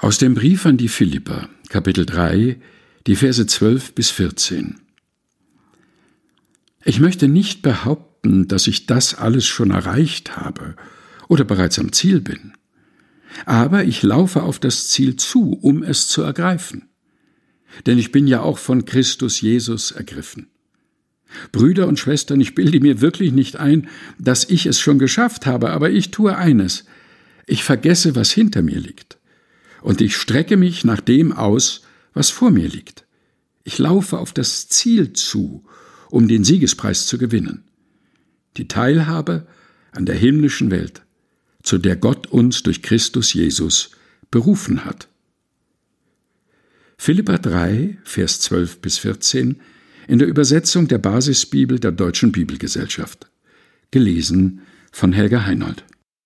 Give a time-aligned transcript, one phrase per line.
[0.00, 2.60] Aus dem Brief an die Philipper, Kapitel 3,
[3.08, 4.76] die Verse 12 bis 14.
[6.84, 10.76] Ich möchte nicht behaupten, dass ich das alles schon erreicht habe
[11.26, 12.52] oder bereits am Ziel bin.
[13.44, 16.88] Aber ich laufe auf das Ziel zu, um es zu ergreifen.
[17.86, 20.46] Denn ich bin ja auch von Christus Jesus ergriffen.
[21.50, 25.70] Brüder und Schwestern, ich bilde mir wirklich nicht ein, dass ich es schon geschafft habe,
[25.70, 26.84] aber ich tue eines.
[27.48, 29.17] Ich vergesse, was hinter mir liegt.
[29.82, 31.82] Und ich strecke mich nach dem aus,
[32.14, 33.06] was vor mir liegt.
[33.64, 35.64] Ich laufe auf das Ziel zu,
[36.10, 37.64] um den Siegespreis zu gewinnen.
[38.56, 39.46] Die Teilhabe
[39.92, 41.02] an der himmlischen Welt,
[41.62, 43.90] zu der Gott uns durch Christus Jesus
[44.30, 45.08] berufen hat.
[46.96, 49.60] Philippa 3, Vers 12 bis 14
[50.08, 53.30] in der Übersetzung der Basisbibel der Deutschen Bibelgesellschaft.
[53.90, 55.84] Gelesen von Helga Heinold.